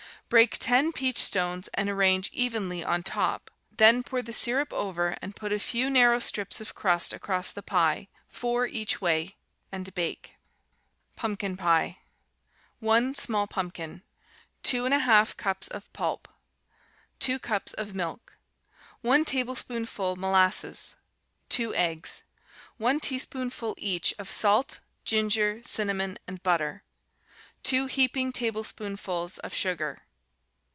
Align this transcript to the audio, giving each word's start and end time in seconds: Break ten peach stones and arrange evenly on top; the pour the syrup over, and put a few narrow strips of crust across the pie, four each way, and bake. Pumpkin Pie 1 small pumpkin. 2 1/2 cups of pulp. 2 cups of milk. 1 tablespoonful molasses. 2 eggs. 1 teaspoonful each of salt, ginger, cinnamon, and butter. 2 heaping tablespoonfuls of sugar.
Break 0.29 0.55
ten 0.59 0.93
peach 0.93 1.17
stones 1.17 1.67
and 1.73 1.89
arrange 1.89 2.31
evenly 2.31 2.85
on 2.85 3.03
top; 3.03 3.51
the 3.69 4.01
pour 4.05 4.21
the 4.21 4.31
syrup 4.31 4.71
over, 4.71 5.17
and 5.21 5.35
put 5.35 5.51
a 5.51 5.59
few 5.59 5.89
narrow 5.89 6.19
strips 6.19 6.61
of 6.61 6.73
crust 6.73 7.11
across 7.11 7.51
the 7.51 7.61
pie, 7.61 8.07
four 8.29 8.65
each 8.65 9.01
way, 9.01 9.35
and 9.73 9.93
bake. 9.93 10.37
Pumpkin 11.17 11.57
Pie 11.57 11.97
1 12.79 13.13
small 13.13 13.45
pumpkin. 13.45 14.03
2 14.63 14.83
1/2 14.83 15.35
cups 15.35 15.67
of 15.67 15.91
pulp. 15.91 16.29
2 17.19 17.37
cups 17.37 17.73
of 17.73 17.93
milk. 17.93 18.37
1 19.01 19.25
tablespoonful 19.25 20.15
molasses. 20.15 20.95
2 21.49 21.75
eggs. 21.75 22.23
1 22.77 23.01
teaspoonful 23.01 23.75
each 23.79 24.13
of 24.17 24.29
salt, 24.29 24.79
ginger, 25.03 25.61
cinnamon, 25.65 26.17
and 26.25 26.41
butter. 26.41 26.83
2 27.63 27.87
heaping 27.87 28.31
tablespoonfuls 28.31 29.37
of 29.39 29.53
sugar. 29.53 30.03